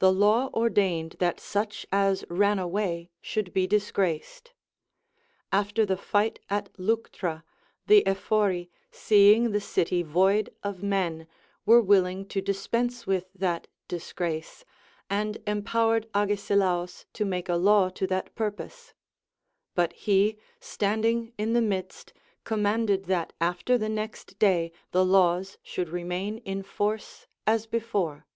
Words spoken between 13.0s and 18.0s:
with that disgrace, and empowered Agesilaus to make a law